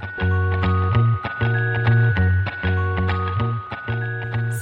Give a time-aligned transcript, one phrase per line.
[0.00, 0.29] Thank you.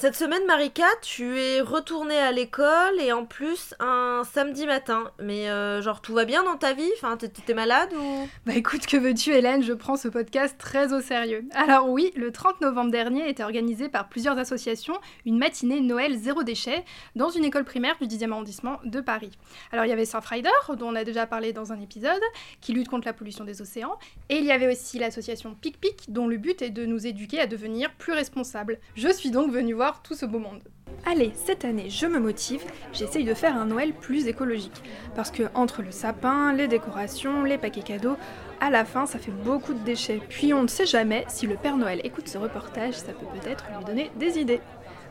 [0.00, 5.10] Cette semaine, Marika, tu es retournée à l'école et en plus un samedi matin.
[5.20, 6.88] Mais euh, genre, tout va bien dans ta vie?
[6.98, 8.28] Enfin, t'es malade ou?
[8.46, 9.60] Bah écoute, que veux-tu Hélène?
[9.64, 11.44] Je prends ce podcast très au sérieux.
[11.52, 14.94] Alors oui, le 30 novembre dernier était organisé par plusieurs associations
[15.26, 16.84] une matinée Noël zéro déchet
[17.16, 19.32] dans une école primaire du 10e arrondissement de Paris.
[19.72, 22.22] Alors il y avait Surfrider, dont on a déjà parlé dans un épisode,
[22.60, 23.98] qui lutte contre la pollution des océans.
[24.28, 27.40] Et il y avait aussi l'association Pic Pic, dont le but est de nous éduquer
[27.40, 28.78] à devenir plus responsables.
[28.94, 30.62] Je suis donc venue voir tout ce beau monde.
[31.06, 34.82] Allez, cette année, je me motive, j'essaye de faire un Noël plus écologique.
[35.14, 38.16] Parce que entre le sapin, les décorations, les paquets cadeaux,
[38.60, 40.20] à la fin, ça fait beaucoup de déchets.
[40.28, 43.64] Puis on ne sait jamais, si le Père Noël écoute ce reportage, ça peut peut-être
[43.68, 44.60] lui donner des idées.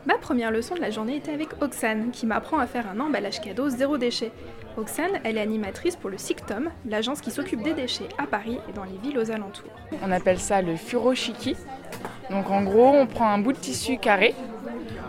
[0.06, 3.40] Ma première leçon de la journée était avec Oxane, qui m'apprend à faire un emballage
[3.40, 4.30] cadeau zéro déchet.
[4.76, 8.72] Oxane, elle est animatrice pour le SICTOM, l'agence qui s'occupe des déchets à Paris et
[8.72, 9.70] dans les villes aux alentours.
[10.02, 11.56] On appelle ça le furoshiki.
[12.30, 14.34] Donc en gros, on prend un bout de tissu carré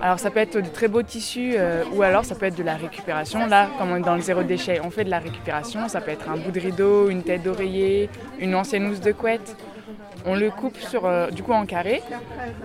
[0.01, 2.63] alors ça peut être de très beaux tissus euh, ou alors ça peut être de
[2.63, 3.45] la récupération.
[3.47, 5.89] Là, comme on est dans le zéro déchet, on fait de la récupération.
[5.89, 8.09] Ça peut être un bout de rideau, une tête d'oreiller,
[8.39, 9.57] une ancienne housse de couette.
[10.25, 12.01] On le coupe sur, euh, du coup en carré.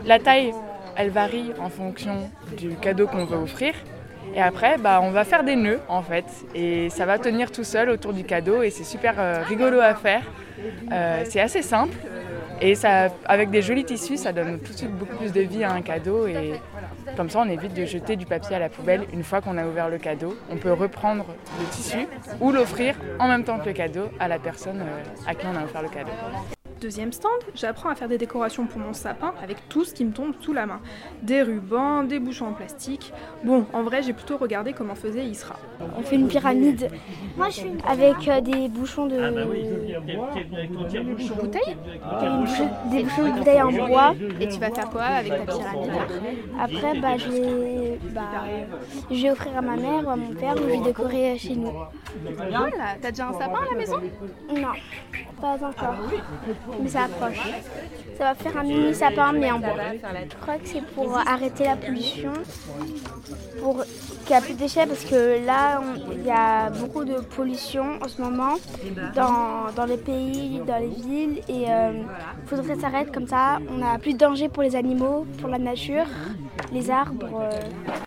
[0.04, 0.52] La taille,
[0.96, 3.74] elle varie en fonction du cadeau qu'on veut offrir.
[4.34, 6.24] Et après, bah, on va faire des nœuds en fait.
[6.54, 9.94] Et ça va tenir tout seul autour du cadeau et c'est super euh, rigolo à
[9.94, 10.22] faire.
[11.24, 11.96] c'est assez simple.
[12.60, 15.64] Et ça, avec des jolis tissus, ça donne tout de suite beaucoup plus de vie
[15.64, 16.26] à un cadeau.
[16.26, 16.54] Et
[17.16, 19.66] comme ça, on évite de jeter du papier à la poubelle une fois qu'on a
[19.66, 20.36] ouvert le cadeau.
[20.50, 21.26] On peut reprendre
[21.58, 22.06] le tissu
[22.40, 25.56] ou l'offrir en même temps que le cadeau à la personne euh, à qui on
[25.56, 26.12] a offert le cadeau.
[26.84, 30.12] Deuxième stand, j'apprends à faire des décorations pour mon sapin avec tout ce qui me
[30.12, 30.80] tombe sous la main.
[31.22, 33.10] Des rubans, des bouchons en plastique.
[33.42, 35.56] Bon, en vrai, j'ai plutôt regardé comment faisait Isra.
[35.96, 36.90] On fait une pyramide.
[37.38, 39.16] Moi, je suis avec euh, des bouchons de.
[41.40, 41.76] Bouteilles
[42.90, 44.14] Des bouchons de bouteilles en bois.
[44.38, 45.90] Et tu vas faire quoi avec ta pyramide
[46.60, 48.44] Après, bah, je vais, bah,
[49.10, 51.56] je vais offrir à ma mère ou à mon père ou je vais décorer chez
[51.56, 51.72] nous.
[52.36, 52.68] Voilà,
[53.00, 53.96] t'as déjà un sapin à la maison?
[54.54, 54.72] Non,
[55.40, 55.94] pas encore
[56.80, 57.40] mais ça approche.
[58.16, 59.74] Ça va faire un mini sapin, mais en bois.
[60.30, 62.32] Je crois que c'est pour arrêter la pollution,
[63.60, 63.84] pour
[64.24, 67.98] qu'il n'y ait plus de déchets, parce que là, il y a beaucoup de pollution
[68.00, 68.54] en ce moment
[69.16, 72.02] dans, dans les pays, dans les villes, et il euh,
[72.46, 73.58] faudrait que ça s'arrête comme ça.
[73.68, 76.06] On a plus de danger pour les animaux, pour la nature,
[76.72, 77.40] les arbres.
[77.40, 77.50] Euh.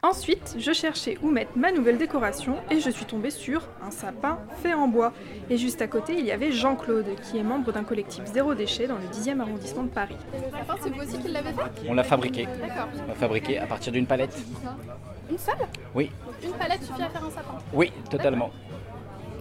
[0.04, 4.40] Ensuite, je cherchais où mettre ma nouvelle décoration et je suis tombée sur un sapin
[4.62, 5.14] fait en bois.
[5.50, 8.88] Et juste à côté, il y avait Jean-Claude, qui est membre d'un collectif Zéro Déchet
[8.88, 10.18] dans le 10e arrondissement de Paris.
[10.82, 11.90] c'est vous aussi qui l'avez fait?
[11.90, 12.46] On l'a fabriqué.
[12.46, 12.88] D'accord.
[13.04, 14.38] On l'a fabriqué à partir d'une palette.
[15.30, 15.56] Une seule?
[15.94, 16.12] Oui.
[16.44, 17.58] Une palette suffit à faire un sapin?
[17.74, 18.52] Oui, totalement.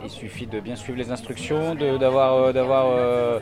[0.04, 3.40] Il suffit de bien suivre les instructions, d'avoir euh, d'avoir euh,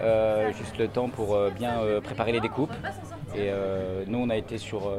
[0.00, 2.72] euh, juste le temps pour bien préparer les découpes.
[3.36, 3.50] Et
[4.06, 4.92] nous, on a été sur,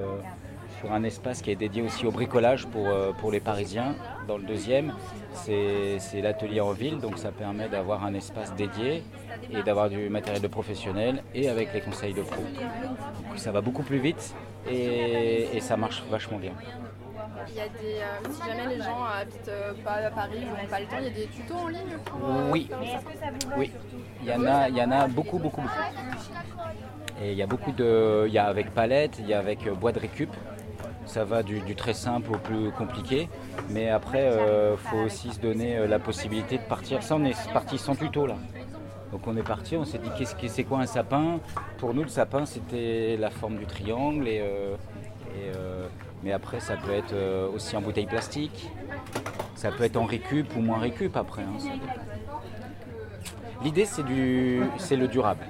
[0.79, 2.88] sur un espace qui est dédié aussi au bricolage pour,
[3.19, 3.96] pour les Parisiens.
[4.28, 4.94] Dans le deuxième,
[5.34, 9.03] c'est l'atelier en ville, donc ça permet d'avoir un espace dédié
[9.51, 12.41] et d'avoir du matériel de professionnel et avec les conseils de pro.
[13.35, 14.34] ça va beaucoup plus vite
[14.69, 16.53] et, et ça marche vachement bien.
[17.47, 20.62] Il y a des, euh, si jamais les gens habitent euh, pas à Paris ou
[20.62, 22.69] n'ont pas le temps, il y a des tutos en ligne pour, euh, Oui,
[23.57, 23.72] oui.
[24.23, 25.75] Il y en a, il y en a beaucoup, beaucoup, beaucoup.
[27.22, 29.70] Et il y a beaucoup de, il y a avec palette, il y a avec
[29.80, 30.30] bois de récup.
[31.06, 33.30] Ça va du, très simple au plus compliqué,
[33.70, 34.28] mais après,
[34.72, 37.03] il faut aussi se donner la possibilité de partir.
[37.03, 38.36] Ça, on est parti sans tuto là.
[39.12, 41.40] Donc on est parti, on s'est dit qu'est-ce que c'est quoi un sapin?
[41.78, 44.41] Pour nous, le sapin, c'était la forme du triangle et,
[46.23, 48.72] mais après, ça peut être euh, aussi en bouteille plastique.
[49.56, 51.44] Ça peut être en récup ou moins récup après.
[51.44, 51.58] Hein,
[53.64, 55.46] L'idée, c'est, du, c'est le durable.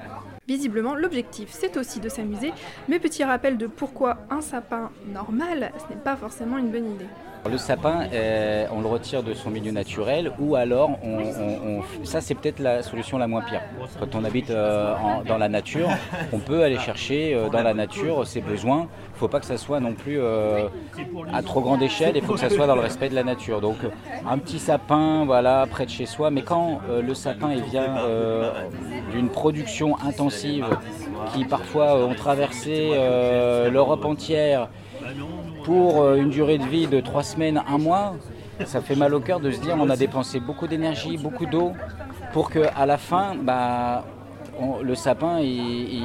[0.47, 2.53] Visiblement, l'objectif, c'est aussi de s'amuser,
[2.87, 7.07] mais petit rappel de pourquoi un sapin normal, ce n'est pas forcément une bonne idée.
[7.49, 10.97] Le sapin, euh, on le retire de son milieu naturel ou alors,
[12.03, 13.61] ça c'est peut-être la solution la moins pire.
[13.99, 14.95] Quand on habite euh,
[15.27, 15.89] dans la nature,
[16.33, 18.87] on peut aller chercher euh, dans la nature ses besoins.
[19.09, 22.33] Il ne faut pas que ça soit non plus à trop grande échelle, il faut
[22.33, 23.61] que ça soit dans le respect de la nature.
[23.61, 23.77] Donc
[24.27, 27.95] un petit sapin voilà, près de chez soi, mais quand le sapin vient
[29.11, 30.65] d'une production intensive
[31.33, 32.91] qui parfois ont traversé
[33.71, 34.67] l'Europe entière,
[35.65, 38.15] pour euh, une durée de vie de trois semaines, un mois,
[38.65, 41.73] ça fait mal au cœur de se dire on a dépensé beaucoup d'énergie, beaucoup d'eau
[42.33, 44.05] pour que à la fin, bah,
[44.81, 45.39] le sapin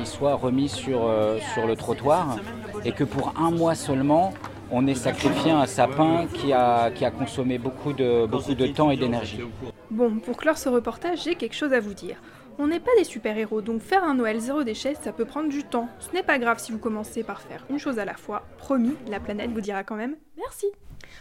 [0.05, 2.39] soit remis sur, euh, sur le trottoir
[2.85, 4.33] et que pour un mois seulement,
[4.71, 8.91] on ait sacrifié un sapin qui a, qui a consommé beaucoup de, beaucoup de temps
[8.91, 9.41] et d'énergie.
[9.91, 12.17] Bon, pour clore ce reportage, j'ai quelque chose à vous dire.
[12.62, 15.65] On n'est pas des super-héros, donc faire un Noël zéro déchet, ça peut prendre du
[15.65, 15.89] temps.
[15.99, 18.43] Ce n'est pas grave si vous commencez par faire une chose à la fois.
[18.59, 20.67] Promis, la planète vous dira quand même merci.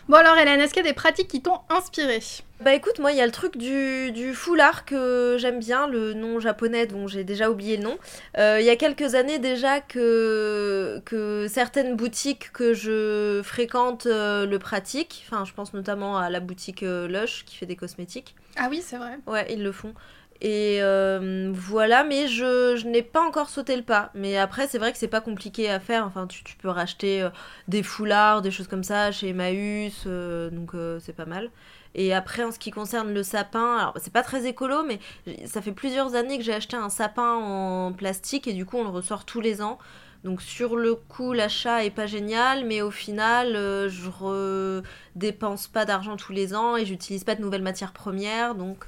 [0.10, 2.20] Bon alors Hélène, est-ce qu'il y a des pratiques qui t'ont inspiré?
[2.60, 6.14] Bah écoute, moi il y a le truc du, du foulard que j'aime bien, le
[6.14, 7.98] nom japonais dont j'ai déjà oublié le nom.
[8.38, 14.46] Euh, il y a quelques années déjà que, que certaines boutiques que je fréquente euh,
[14.46, 15.26] le pratiquent.
[15.26, 18.36] Enfin, je pense notamment à la boutique euh, Lush qui fait des cosmétiques.
[18.58, 19.20] Ah oui, c'est vrai.
[19.26, 19.94] Ouais, ils le font.
[20.42, 24.10] Et euh, voilà, mais je, n'ai pas encore sauté le pas.
[24.16, 26.06] Mais après, c'est vrai que c'est pas compliqué à faire.
[26.06, 27.30] Enfin, tu, tu peux racheter euh,
[27.68, 30.72] des foulards, des choses comme ça chez Emmaüs, euh, donc
[31.02, 31.52] c'est pas mal.
[31.96, 35.00] Et après, en ce qui concerne le sapin, alors c'est pas très écolo, mais
[35.46, 38.84] ça fait plusieurs années que j'ai acheté un sapin en plastique et du coup, on
[38.84, 39.80] le ressort tous les ans.
[40.24, 44.82] Donc sur le coup, l'achat est pas génial, mais au final, euh, je
[45.16, 48.86] dépense pas d'argent tous les ans et j'utilise pas de nouvelles matières premières, donc.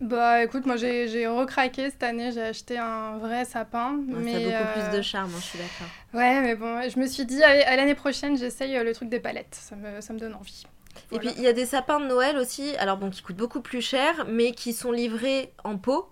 [0.00, 3.96] Bah écoute, moi j'ai j'ai recraqué cette année, j'ai acheté un vrai sapin.
[4.08, 5.86] Ouais, mais ça a beaucoup euh, plus de charme, hein, je suis d'accord.
[6.12, 9.08] Ouais, mais bon, je me suis dit, allez, à l'année prochaine, j'essaye euh, le truc
[9.08, 9.54] des palettes.
[9.54, 10.64] Ça me, ça me donne envie.
[11.12, 13.60] Et puis il y a des sapins de Noël aussi, alors bon, qui coûtent beaucoup
[13.60, 16.10] plus cher, mais qui sont livrés en pot.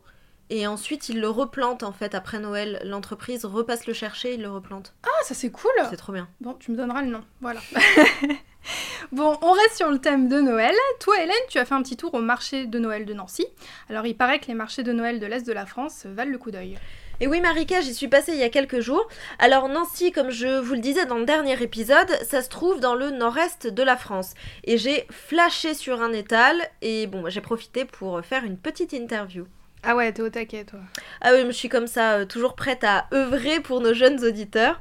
[0.51, 2.81] Et ensuite, ils le replantent en fait après Noël.
[2.85, 4.95] L'entreprise repasse le chercher, ils le replantent.
[5.05, 6.29] Ah, ça c'est cool C'est trop bien.
[6.41, 7.61] Bon, tu me donneras le nom, voilà.
[9.13, 10.75] bon, on reste sur le thème de Noël.
[11.01, 13.47] Toi, Hélène, tu as fait un petit tour au marché de Noël de Nancy.
[13.89, 16.39] Alors, il paraît que les marchés de Noël de l'Est de la France valent le
[16.39, 16.79] coup d'œil.
[17.21, 19.07] Et oui, Marika, j'y suis passée il y a quelques jours.
[19.39, 22.95] Alors, Nancy, comme je vous le disais dans le dernier épisode, ça se trouve dans
[22.95, 24.35] le nord-est de la France.
[24.65, 28.93] Et j'ai flashé sur un étal, et bon, bah, j'ai profité pour faire une petite
[28.93, 29.47] interview.
[29.85, 30.79] Ah ouais, t'es au taquet, toi.
[31.21, 34.81] Ah oui, je suis comme ça, euh, toujours prête à œuvrer pour nos jeunes auditeurs.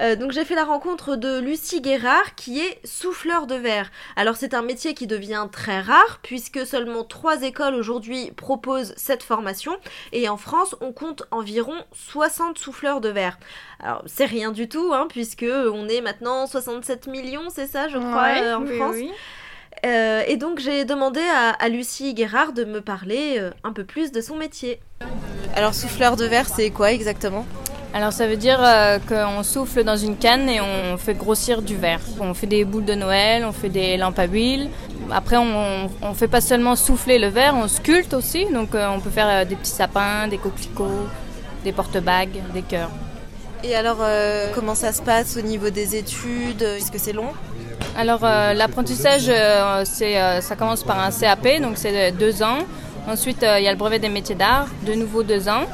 [0.00, 3.90] Euh, donc j'ai fait la rencontre de Lucie Guérard qui est souffleur de verre.
[4.16, 9.22] Alors c'est un métier qui devient très rare puisque seulement trois écoles aujourd'hui proposent cette
[9.22, 9.76] formation
[10.12, 13.38] et en France on compte environ 60 souffleurs de verre.
[13.80, 17.98] Alors c'est rien du tout hein, puisque on est maintenant 67 millions, c'est ça je
[17.98, 18.94] crois Ouais, euh, en oui, France.
[18.94, 19.10] oui.
[19.84, 23.84] Euh, et donc j'ai demandé à, à Lucie Guérard de me parler euh, un peu
[23.84, 24.80] plus de son métier.
[25.56, 27.44] Alors souffleur de verre c'est quoi exactement?
[27.94, 31.76] Alors ça veut dire euh, qu'on souffle dans une canne et on fait grossir du
[31.76, 32.00] verre.
[32.20, 34.70] On fait des boules de Noël, on fait des lampes à huile.
[35.10, 38.46] Après on, on fait pas seulement souffler le verre, on sculpte aussi.
[38.50, 41.06] Donc euh, on peut faire euh, des petits sapins, des coquelicots,
[41.64, 42.90] des porte-bagues, des cœurs.
[43.64, 43.98] Et alors,
[44.56, 46.62] comment ça se passe au niveau des études?
[46.62, 47.28] Est-ce que c'est long?
[47.96, 49.30] Alors l'apprentissage,
[49.84, 52.58] c'est, ça commence par un CAP, donc c'est deux ans.
[53.06, 55.66] Ensuite, il y a le brevet des métiers d'art, de nouveau deux ans.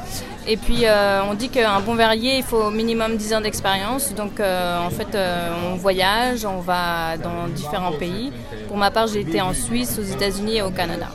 [0.51, 4.15] Et puis, euh, on dit qu'un bon verrier, il faut au minimum 10 ans d'expérience.
[4.15, 8.33] Donc, euh, en fait, euh, on voyage, on va dans différents pays.
[8.67, 11.09] Pour ma part, j'ai été en Suisse, aux États-Unis et au Canada.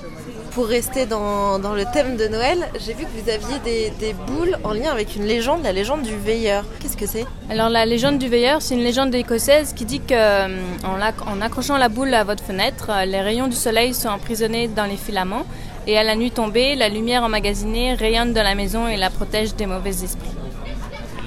[0.55, 4.13] Pour rester dans, dans le thème de Noël, j'ai vu que vous aviez des, des
[4.13, 6.65] boules en lien avec une légende, la légende du veilleur.
[6.79, 7.25] Qu'est-ce que c'est?
[7.51, 10.49] Alors, la légende du veilleur, c'est une légende écossaise qui dit qu'en
[10.85, 14.85] en accrochant la boule à votre fenêtre, euh, les rayons du soleil sont emprisonnés dans
[14.85, 15.45] les filaments.
[15.89, 19.57] Et à la nuit tombée, la lumière emmagasinée rayonne dans la maison et la protège
[19.57, 20.37] des mauvais esprits.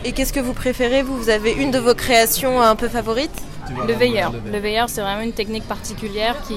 [0.05, 1.03] Et qu'est-ce que vous préférez?
[1.03, 3.41] Vous, vous avez une de vos créations un peu favorites?
[3.87, 4.33] Le veilleur.
[4.51, 6.55] Le veilleur, c'est vraiment une technique particulière qui,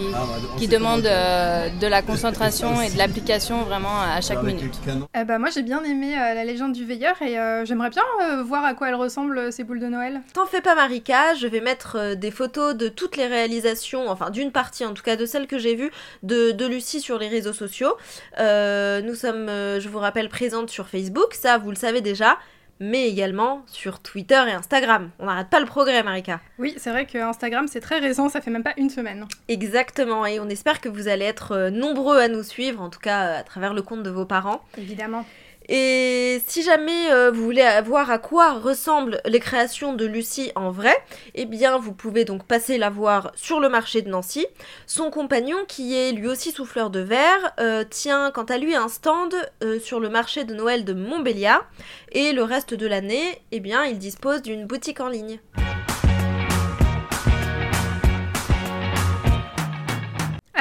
[0.59, 4.75] qui demande euh, de la concentration et de l'application vraiment à chaque minute.
[5.19, 8.03] Eh bah, moi, j'ai bien aimé euh, la légende du veilleur et euh, j'aimerais bien
[8.23, 10.21] euh, voir à quoi elles ressemblent, euh, ces boules de Noël.
[10.35, 14.31] T'en fais pas Marika, je vais mettre euh, des photos de toutes les réalisations, enfin
[14.31, 15.91] d'une partie en tout cas de celles que j'ai vues
[16.23, 17.95] de, de Lucie sur les réseaux sociaux.
[18.39, 22.39] Euh, nous sommes, euh, je vous rappelle, présentes sur Facebook, ça vous le savez déjà,
[22.81, 25.11] mais également sur Twitter et Instagram.
[25.19, 26.41] On n'arrête pas le progrès Marika.
[26.59, 29.27] Oui, c'est vrai que Instagram, c'est très récent, ça fait même pas une semaine.
[29.49, 32.99] Exactement, et on espère que vous allez être euh, nombreux à nous suivre, en tout
[32.99, 34.63] cas euh, à travers le compte de vos parents.
[34.79, 35.25] Évidemment.
[35.73, 40.73] Et si jamais euh, vous voulez voir à quoi ressemblent les créations de Lucie en
[40.73, 40.97] vrai,
[41.37, 44.49] eh bien vous pouvez donc passer la voir sur le marché de Nancy.
[44.89, 48.89] Son compagnon, qui est lui aussi souffleur de verre, euh, tient quant à lui un
[48.89, 51.65] stand euh, sur le marché de Noël de Montbéliard.
[52.11, 55.39] Et le reste de l'année, eh bien il dispose d'une boutique en ligne.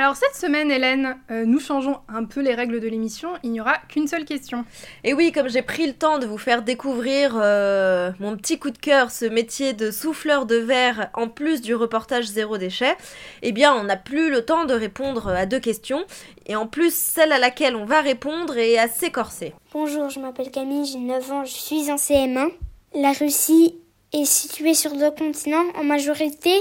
[0.02, 3.32] Alors cette semaine, Hélène, euh, nous changeons un peu les règles de l'émission.
[3.44, 4.64] Il n'y aura qu'une seule question.
[5.04, 8.70] Et oui, comme j'ai pris le temps de vous faire découvrir euh, mon petit coup
[8.70, 12.96] de cœur, ce métier de souffleur de verre, en plus du reportage zéro déchet,
[13.42, 16.06] eh bien, on n'a plus le temps de répondre à deux questions.
[16.46, 19.54] Et en plus, celle à laquelle on va répondre est assez corsée.
[19.74, 22.52] Bonjour, je m'appelle Camille, j'ai 9 ans, je suis en CM1.
[22.96, 23.76] La Russie
[24.14, 26.54] est située sur deux continents, en majorité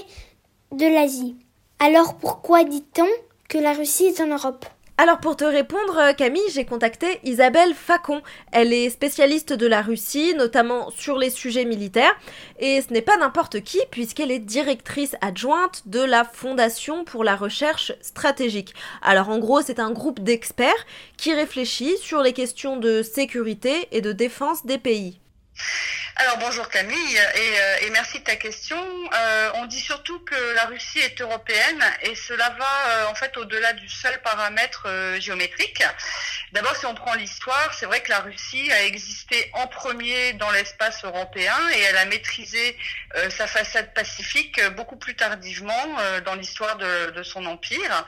[0.72, 1.36] de l'Asie.
[1.78, 3.06] Alors pourquoi dit-on
[3.48, 4.66] que la Russie est en Europe
[5.00, 8.20] alors pour te répondre euh, Camille, j'ai contacté Isabelle Facon.
[8.50, 12.18] Elle est spécialiste de la Russie, notamment sur les sujets militaires,
[12.58, 17.36] et ce n'est pas n'importe qui puisqu'elle est directrice adjointe de la Fondation pour la
[17.36, 18.74] recherche stratégique.
[19.00, 20.84] Alors en gros, c'est un groupe d'experts
[21.16, 25.20] qui réfléchit sur les questions de sécurité et de défense des pays.
[26.20, 28.76] Alors bonjour Camille et, euh, merci de ta question.
[28.76, 33.36] Euh, on dit surtout que la Russie est européenne et cela va euh, en fait
[33.36, 34.88] au-delà du seul paramètre
[35.20, 35.84] géométrique.
[36.50, 40.50] D'abord si on prend l'histoire, c'est vrai que la Russie a existé en premier dans
[40.50, 42.76] l'espace européen et elle a maîtrisé
[43.30, 45.86] sa façade pacifique beaucoup plus tardivement
[46.24, 48.04] dans l'histoire de son empire.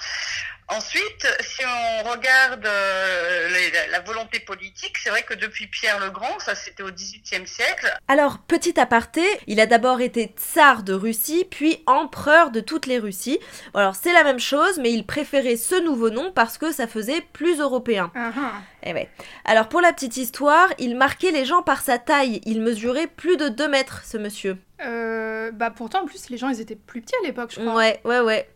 [0.73, 3.49] Ensuite, si on regarde euh,
[3.91, 7.93] la volonté politique, c'est vrai que depuis Pierre le Grand, ça c'était au XVIIIe siècle.
[8.07, 12.99] Alors, petit aparté, il a d'abord été tsar de Russie, puis empereur de toutes les
[12.99, 13.41] Russies.
[13.75, 17.23] Alors, c'est la même chose, mais il préférait ce nouveau nom parce que ça faisait
[17.33, 18.13] plus européen.
[18.15, 18.53] Uh-huh.
[18.85, 19.09] Eh ouais.
[19.45, 22.41] Alors, pour la petite histoire, il marquait les gens par sa taille.
[22.47, 24.57] Il mesurait plus de 2 mètres, ce monsieur.
[24.87, 27.75] Euh, bah pourtant, en plus, les gens, ils étaient plus petits à l'époque, je crois.
[27.75, 28.49] Ouais, ouais, ouais.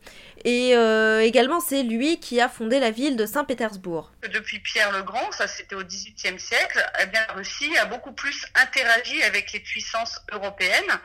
[0.45, 4.13] Et euh, également, c'est lui qui a fondé la ville de Saint-Pétersbourg.
[4.31, 8.13] Depuis Pierre le Grand, ça c'était au XVIIIe siècle, eh bien, la Russie a beaucoup
[8.13, 11.01] plus interagi avec les puissances européennes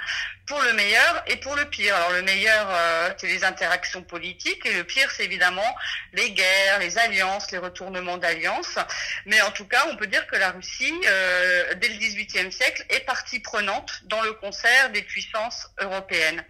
[0.46, 1.96] pour le meilleur et pour le pire.
[1.96, 5.76] Alors le meilleur, euh, c'est les interactions politiques et le pire, c'est évidemment
[6.12, 8.78] les guerres, les alliances, les retournements d'alliances.
[9.26, 12.84] Mais en tout cas, on peut dire que la Russie, euh, dès le XVIIIe siècle,
[12.90, 16.44] est partie prenante dans le concert des puissances européennes.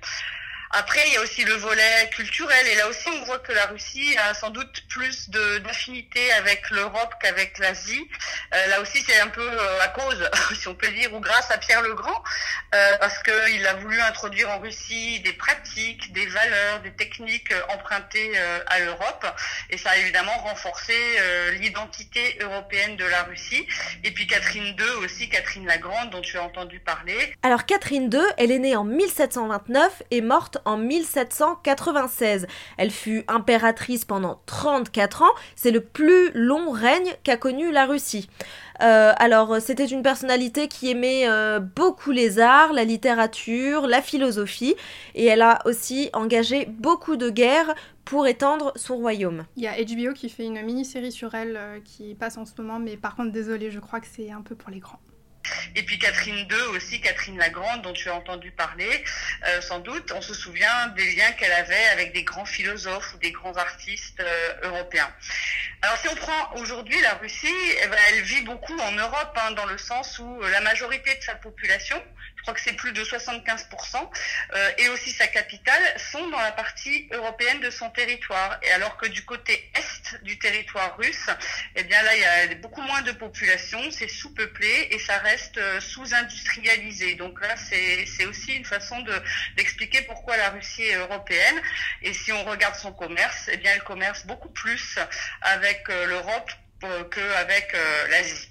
[0.72, 2.68] Après, il y a aussi le volet culturel.
[2.68, 7.14] Et là aussi, on voit que la Russie a sans doute plus d'affinité avec l'Europe
[7.20, 8.08] qu'avec l'Asie.
[8.54, 11.50] Euh, là aussi, c'est un peu euh, à cause, si on peut dire, ou grâce
[11.50, 12.24] à Pierre le Grand,
[12.76, 18.38] euh, parce qu'il a voulu introduire en Russie des pratiques, des valeurs, des techniques empruntées
[18.68, 19.26] à l'Europe.
[19.72, 20.94] Et ça a évidemment renforcé
[21.54, 23.66] l'identité européenne de la Russie.
[24.04, 27.34] Et puis Catherine II aussi, Catherine la Grande, dont tu as entendu parler.
[27.44, 32.48] Alors Catherine II, elle est née en 1729 et morte en 1796.
[32.78, 38.30] Elle fut impératrice pendant 34 ans, c'est le plus long règne qu'a connu la Russie.
[38.82, 44.76] Euh, alors, c'était une personnalité qui aimait euh, beaucoup les arts, la littérature, la philosophie,
[45.16, 47.76] et elle a aussi engagé beaucoup de guerres
[48.06, 49.46] pour étendre son royaume.
[49.56, 52.54] Il y a HBO qui fait une mini-série sur elle euh, qui passe en ce
[52.58, 55.00] moment, mais par contre, désolé, je crois que c'est un peu pour les grands.
[55.76, 59.04] Et puis Catherine II aussi, Catherine la Grande, dont tu as entendu parler,
[59.48, 63.18] euh, sans doute, on se souvient des liens qu'elle avait avec des grands philosophes ou
[63.18, 65.12] des grands artistes euh, européens.
[65.82, 67.48] Alors si on prend aujourd'hui la Russie,
[67.84, 71.22] eh ben, elle vit beaucoup en Europe, hein, dans le sens où la majorité de
[71.22, 72.02] sa population,
[72.54, 74.10] que c'est plus de 75%,
[74.54, 78.60] euh, et aussi sa capitale, sont dans la partie européenne de son territoire.
[78.64, 81.30] Et alors que du côté est du territoire russe,
[81.76, 85.58] eh bien là, il y a beaucoup moins de population, c'est sous-peuplé et ça reste
[85.58, 87.16] euh, sous-industrialisé.
[87.16, 89.04] Donc là, c'est aussi une façon
[89.56, 91.62] d'expliquer pourquoi la Russie est européenne.
[92.02, 94.98] Et si on regarde son commerce, eh bien, elle commerce beaucoup plus
[95.42, 96.52] avec euh, l'Europe
[97.12, 97.76] qu'avec
[98.10, 98.50] l'Asie.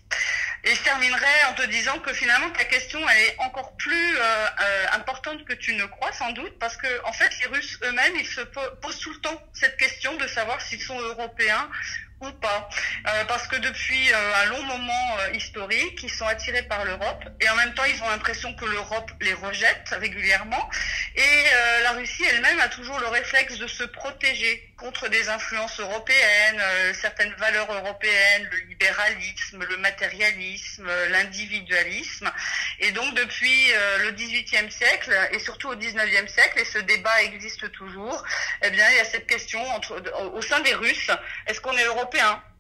[0.65, 4.87] Et je terminerai en te disant que finalement ta question est encore plus euh, euh,
[4.93, 8.27] importante que tu ne crois sans doute parce que en fait les Russes eux-mêmes ils
[8.27, 11.71] se posent tout le temps cette question de savoir s'ils sont européens
[12.20, 12.68] ou pas.
[13.06, 17.25] Euh, parce que depuis euh, un long moment euh, historique, ils sont attirés par l'Europe
[17.40, 20.68] et en même temps, ils ont l'impression que l'Europe les rejette régulièrement.
[21.14, 21.44] Et
[21.82, 26.62] la Russie elle-même a toujours le réflexe de se protéger contre des influences européennes,
[26.94, 32.30] certaines valeurs européennes, le libéralisme, le matérialisme, l'individualisme.
[32.78, 33.72] Et donc, depuis
[34.04, 38.22] le XVIIIe siècle et surtout au XIXe siècle, et ce débat existe toujours,
[38.62, 40.00] eh bien, il y a cette question entre,
[40.34, 41.10] au sein des Russes,
[41.46, 42.08] est-ce qu'on est européen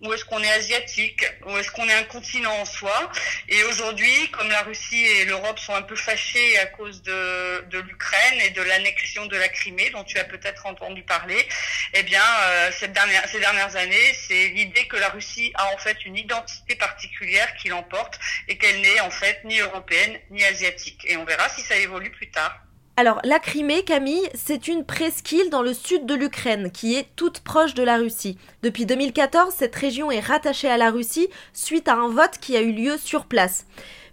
[0.00, 1.24] ou est-ce qu'on est asiatique?
[1.46, 3.10] Ou est-ce qu'on est un continent en soi?
[3.48, 8.40] Et aujourd'hui, comme la Russie et l'Europe sont un peu fâchées à cause de, l'Ukraine
[8.44, 11.48] et de l'annexion de la Crimée, dont tu as peut-être entendu parler,
[11.94, 16.16] eh bien, euh, ces dernières années, c'est l'idée que la Russie a en fait une
[16.16, 21.04] identité particulière qui l'emporte et qu'elle n'est en fait ni européenne ni asiatique.
[21.06, 22.67] Et on verra si ça évolue plus tard.
[22.98, 27.38] Alors, la Crimée, Camille, c'est une presqu'île dans le sud de l'Ukraine, qui est toute
[27.38, 28.36] proche de la Russie.
[28.64, 32.60] Depuis 2014, cette région est rattachée à la Russie suite à un vote qui a
[32.60, 33.66] eu lieu sur place.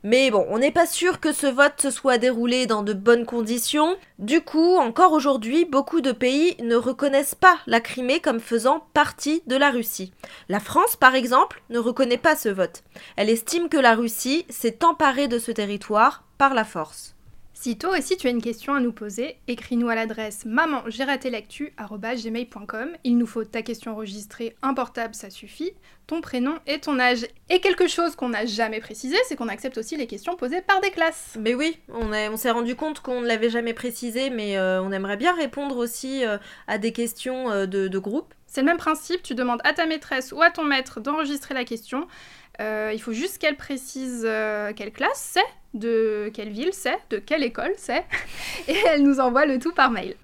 [0.03, 3.25] Mais bon, on n'est pas sûr que ce vote se soit déroulé dans de bonnes
[3.25, 3.97] conditions.
[4.19, 9.41] Du coup, encore aujourd'hui, beaucoup de pays ne reconnaissent pas la Crimée comme faisant partie
[9.47, 10.13] de la Russie.
[10.47, 12.83] La France, par exemple, ne reconnaît pas ce vote.
[13.15, 17.14] Elle estime que la Russie s'est emparée de ce territoire par la force.
[17.57, 22.89] Si toi aussi tu as une question à nous poser, écris-nous à l'adresse maman-gmail.com.
[23.05, 25.71] Il nous faut ta question enregistrée, un portable, ça suffit,
[26.05, 27.25] ton prénom et ton âge.
[27.49, 30.81] Et quelque chose qu'on n'a jamais précisé, c'est qu'on accepte aussi les questions posées par
[30.81, 31.37] des classes.
[31.39, 34.91] Mais oui, on, on s'est rendu compte qu'on ne l'avait jamais précisé, mais euh, on
[34.91, 38.33] aimerait bien répondre aussi euh, à des questions euh, de, de groupe.
[38.47, 41.63] C'est le même principe, tu demandes à ta maîtresse ou à ton maître d'enregistrer la
[41.63, 42.07] question.
[42.59, 44.25] Il faut juste qu'elle précise
[44.77, 45.43] quelle classe c'est,
[45.75, 48.05] de quelle ville c'est, de quelle école c'est,
[48.67, 50.15] et elle nous envoie le tout par mail.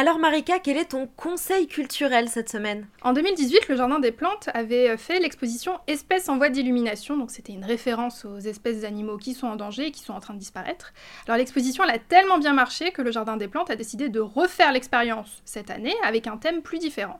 [0.00, 2.86] Alors Marika, quel est ton conseil culturel cette semaine?
[3.02, 7.52] En 2018, le Jardin des Plantes avait fait l'exposition Espèces en voie d'illumination, donc c'était
[7.52, 10.38] une référence aux espèces d'animaux qui sont en danger et qui sont en train de
[10.38, 10.92] disparaître.
[11.26, 14.20] Alors l'exposition elle a tellement bien marché que le Jardin des Plantes a décidé de
[14.20, 17.18] refaire l'expérience cette année avec un thème plus différent.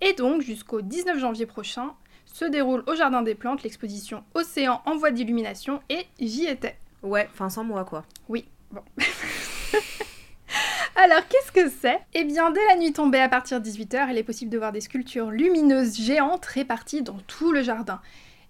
[0.00, 1.94] Et donc jusqu'au 19 janvier prochain
[2.32, 6.76] se déroule au Jardin des Plantes l'exposition Océan en voie d'illumination et j'y étais.
[7.02, 8.04] Ouais, enfin sans moi quoi.
[8.28, 8.82] Oui, bon.
[10.96, 11.98] Alors, qu'est-ce que c'est?
[12.12, 14.72] Eh bien, dès la nuit tombée à partir de 18h, il est possible de voir
[14.72, 18.00] des sculptures lumineuses géantes réparties dans tout le jardin.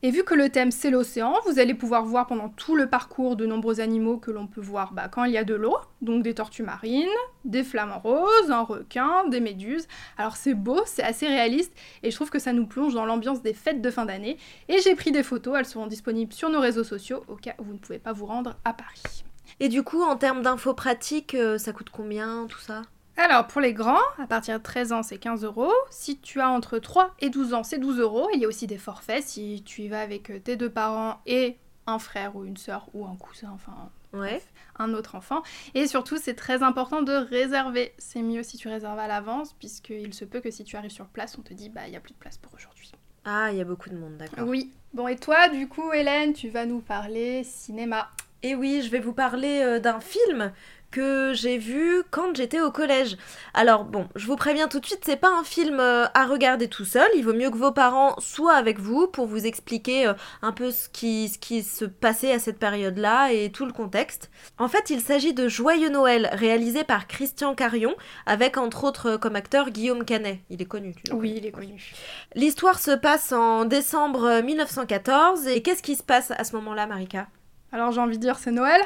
[0.02, 3.36] Et vu que le thème c'est l'océan, vous allez pouvoir voir pendant tout le parcours
[3.36, 6.22] de nombreux animaux que l'on peut voir bah, quand il y a de l'eau, donc
[6.22, 7.06] des tortues marines,
[7.44, 9.86] des flamants roses, un requin, des méduses.
[10.16, 13.42] Alors c'est beau, c'est assez réaliste et je trouve que ça nous plonge dans l'ambiance
[13.42, 14.38] des fêtes de fin d'année.
[14.70, 17.64] Et j'ai pris des photos, elles seront disponibles sur nos réseaux sociaux au cas où
[17.64, 19.24] vous ne pouvez pas vous rendre à Paris.
[19.58, 22.82] Et du coup, en termes d'infos pratiques, euh, ça coûte combien tout ça?
[23.20, 25.72] Alors, pour les grands, à partir de 13 ans, c'est 15 euros.
[25.90, 28.28] Si tu as entre 3 et 12 ans, c'est 12 euros.
[28.32, 31.20] Il y a aussi des forfaits si tu y vas avec euh, tes deux parents
[31.26, 34.42] et un frère ou une sœur ou un cousin, enfin ouais.
[34.78, 35.42] un autre enfant.
[35.74, 37.92] Et surtout, c'est très important de réserver.
[37.98, 41.06] C'est mieux si tu réserves à l'avance, puisqu'il se peut que si tu arrives sur
[41.06, 42.90] place, on te dit bah il n'y a plus de place pour aujourd'hui.
[43.26, 44.48] Ah, il y a beaucoup de monde, d'accord.
[44.48, 44.72] Oui.
[44.94, 48.10] Bon, et toi, du coup, Hélène, tu vas nous parler cinéma.
[48.42, 50.52] Et oui, je vais vous parler euh, d'un film
[50.90, 53.16] que j'ai vu quand j'étais au collège.
[53.54, 56.68] Alors bon, je vous préviens tout de suite, c'est pas un film euh, à regarder
[56.68, 57.08] tout seul.
[57.14, 60.70] Il vaut mieux que vos parents soient avec vous pour vous expliquer euh, un peu
[60.70, 64.30] ce qui, ce qui se passait à cette période-là et tout le contexte.
[64.58, 67.94] En fait, il s'agit de Joyeux Noël, réalisé par Christian Carion,
[68.26, 70.40] avec entre autres comme acteur Guillaume Canet.
[70.50, 70.94] Il est connu.
[71.04, 71.92] Tu oui, il est connu.
[72.34, 77.26] L'histoire se passe en décembre 1914 et qu'est-ce qui se passe à ce moment-là, Marika?
[77.72, 78.80] Alors j'ai envie de dire c'est Noël,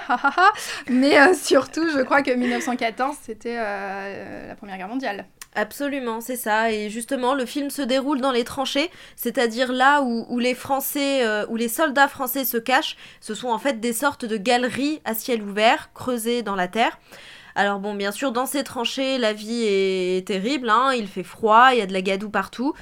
[0.88, 5.26] mais euh, surtout je crois que 1914 c'était euh, la Première Guerre mondiale.
[5.56, 6.72] Absolument, c'est ça.
[6.72, 11.46] Et justement, le film se déroule dans les tranchées, c'est-à-dire là où, les Français, euh,
[11.48, 12.96] où les soldats français se cachent.
[13.20, 16.98] Ce sont en fait des sortes de galeries à ciel ouvert, creusées dans la terre.
[17.54, 20.68] Alors bon, bien sûr, dans ces tranchées, la vie est terrible.
[20.68, 20.90] Hein.
[20.96, 22.74] il fait froid, il y a de la gadoue partout.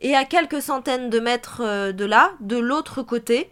[0.00, 3.50] Et à quelques centaines de mètres de là, de l'autre côté,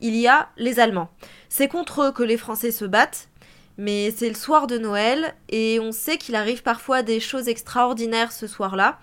[0.00, 1.10] il y a les Allemands.
[1.52, 3.28] C'est contre eux que les Français se battent,
[3.76, 8.30] mais c'est le soir de Noël et on sait qu'il arrive parfois des choses extraordinaires
[8.30, 9.00] ce soir-là.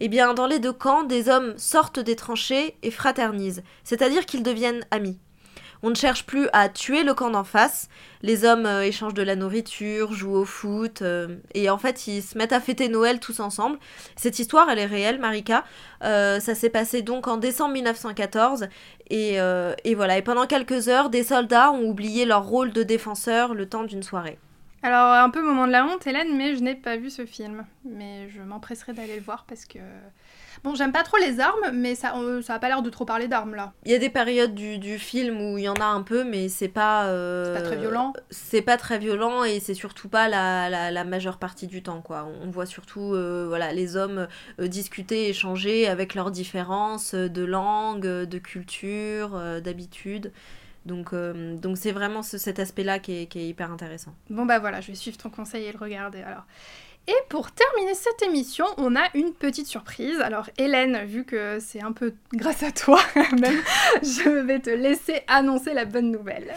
[0.00, 4.42] Eh bien, dans les deux camps, des hommes sortent des tranchées et fraternisent, c'est-à-dire qu'ils
[4.42, 5.18] deviennent amis.
[5.84, 7.88] On ne cherche plus à tuer le camp d'en face.
[8.22, 12.22] Les hommes euh, échangent de la nourriture, jouent au foot, euh, et en fait ils
[12.22, 13.78] se mettent à fêter Noël tous ensemble.
[14.14, 15.64] Cette histoire, elle est réelle, Marika.
[16.04, 18.68] Euh, ça s'est passé donc en décembre 1914,
[19.10, 19.34] et,
[19.84, 20.16] et voilà.
[20.16, 24.02] Et pendant quelques heures, des soldats ont oublié leur rôle de défenseur le temps d'une
[24.02, 24.38] soirée.
[24.82, 27.64] Alors, un peu moment de la honte, Hélène, mais je n'ai pas vu ce film.
[27.84, 29.78] Mais je m'empresserai d'aller le voir parce que
[30.64, 33.04] Bon, j'aime pas trop les armes, mais ça, euh, ça a pas l'air de trop
[33.04, 33.72] parler d'armes là.
[33.84, 36.48] Il y a des périodes du, film où il y en a un peu, mais
[36.48, 37.06] c'est pas.
[37.06, 38.12] Euh, c'est pas très violent.
[38.30, 42.28] C'est pas très violent et c'est surtout pas la, la, majeure partie du temps, quoi.
[42.42, 48.38] On, voit surtout euh, voilà, les hommes discuter, échanger avec leurs différences de langue, de
[48.38, 50.32] culture, d'habitude.
[50.84, 54.14] Donc, donc c'est vraiment cet aspect-là qui est, qui est, hyper intéressant.
[54.30, 56.44] Bon bah voilà, je vais suivre ton conseil et le regarder alors.
[57.08, 60.20] Et pour terminer cette émission, on a une petite surprise.
[60.20, 63.00] Alors Hélène, vu que c'est un peu grâce à toi
[63.40, 63.60] même,
[64.02, 66.54] je vais te laisser annoncer la bonne nouvelle.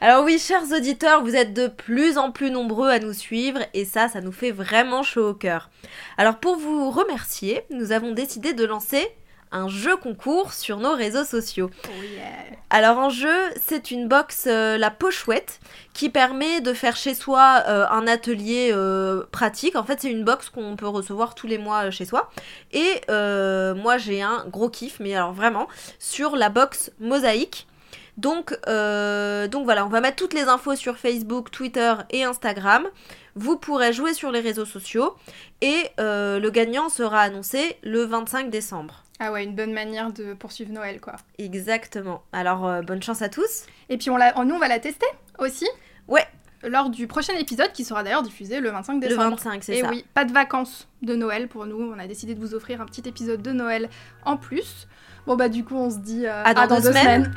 [0.00, 3.84] Alors oui, chers auditeurs, vous êtes de plus en plus nombreux à nous suivre et
[3.84, 5.68] ça, ça nous fait vraiment chaud au cœur.
[6.16, 9.04] Alors pour vous remercier, nous avons décidé de lancer
[9.52, 11.70] un jeu concours sur nos réseaux sociaux.
[12.70, 15.60] Alors en jeu, c'est une box euh, la pochouette
[15.94, 19.74] qui permet de faire chez soi euh, un atelier euh, pratique.
[19.76, 22.30] En fait, c'est une box qu'on peut recevoir tous les mois chez soi.
[22.72, 27.66] Et moi, j'ai un gros kiff, mais alors vraiment, sur la box mosaïque.
[28.18, 32.86] Donc, donc voilà, on va mettre toutes les infos sur Facebook, Twitter et Instagram.
[33.34, 35.16] Vous pourrez jouer sur les réseaux sociaux
[35.62, 39.04] et le gagnant sera annoncé le 25 décembre.
[39.20, 41.16] Ah ouais, une bonne manière de poursuivre Noël, quoi.
[41.38, 42.22] Exactement.
[42.32, 43.64] Alors, euh, bonne chance à tous.
[43.88, 44.32] Et puis, on la...
[44.44, 45.06] nous, on va la tester
[45.38, 45.66] aussi.
[46.06, 46.26] Ouais.
[46.62, 49.24] Lors du prochain épisode qui sera d'ailleurs diffusé le 25 décembre.
[49.24, 49.86] Le 25, c'est ça.
[49.86, 51.80] Et oui, pas de vacances de Noël pour nous.
[51.80, 53.88] On a décidé de vous offrir un petit épisode de Noël
[54.24, 54.86] en plus.
[55.26, 57.32] Bon, bah, du coup, on se dit à, dans deux, semaines.